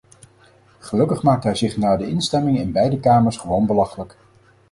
[0.79, 4.17] Gelukkig maakt hij zich na de instemming in beide kamers gewoon belachelijk.